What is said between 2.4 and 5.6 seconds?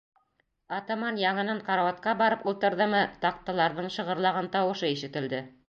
ултырҙымы, таҡталарҙың шығырлаған тауышы ишетелде.